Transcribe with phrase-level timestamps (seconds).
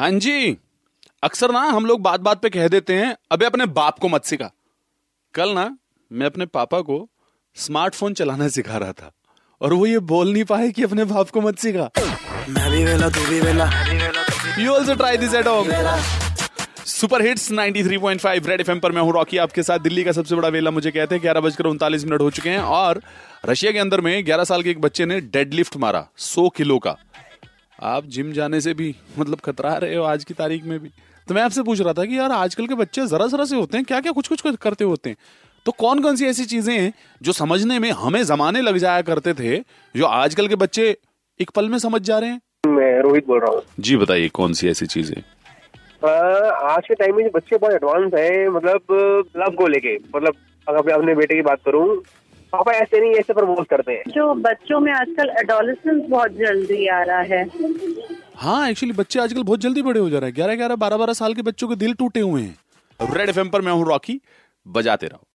[0.00, 0.56] हाँ जी।
[1.22, 4.24] अक्सर ना हम लोग बात बात पे कह देते हैं अबे अपने बाप को मत
[4.24, 4.50] सिखा।
[5.34, 5.64] कल ना
[6.10, 6.96] मैं अपने पापा को
[7.56, 9.10] स्मार्टफ़ोन चलाना सिखा रहा था
[9.60, 11.90] और वो ये बोल नहीं पाए कि अपने बाप को मत सिखा।
[12.48, 13.68] मैं भी वेला तू भी वेला
[14.58, 15.68] you also try this at home
[16.86, 20.48] super hits 93.5 Red FM पर मैं हूँ रॉकी आपके साथ दिल्ली का सबसे बड़ा
[20.48, 23.02] वेला मुझे कहते हैं ग्यारह बजकर उनतालीस मिनट हो चुके हैं और
[23.46, 26.96] रशिया के अंदर में 11 साल के एक बच्चे ने डेडलिफ्ट मारा 100 किलो का।
[27.80, 30.88] आप जिम जाने से भी मतलब खतरा रहे हो आज की तारीख में भी।
[31.28, 33.76] तो मैं आपसे पूछ रहा था कि यार आजकल के बच्चे जरा जरा से होते
[33.76, 35.16] हैं क्या क्या कुछ कुछ करते होते हैं?
[35.66, 39.34] तो कौन कौन सी ऐसी चीज़ें हैं जो समझने में हमें जमाने लग जाया करते
[39.34, 39.56] थे
[39.94, 40.96] जो आजकल के बच्चे
[41.40, 42.40] एक पल में समझ जा रहे हैं?
[42.68, 45.16] मैं रोहित बोल रहा हूँ। जी बताइए कौन सी ऐसी चीज़ें?
[46.04, 48.80] आज के टाइम में बच्चे बहुत एडवांस है मतलब
[49.36, 50.34] लव को लेके मतलब
[50.66, 51.86] अगर मैं अपने बेटे की बात करूँ
[52.52, 57.02] पापा ऐसे नहीं ऐसे प्रपोज करते हैं। जो बच्चों में आजकल एडोलिसेंस बहुत जल्दी आ
[57.02, 57.44] रहा है।
[58.34, 61.12] हाँ एक्चुअली बच्चे आजकल बहुत जल्दी बड़े हो जा रहे हैं। ग्यारह ग्यारह बारह बारह
[61.12, 62.58] साल के बच्चों के दिल टूटे हुए हैं।
[63.12, 64.20] रेड एफ़ पर मैं हूँ रॉकी।
[64.68, 65.26] बजाते रहो।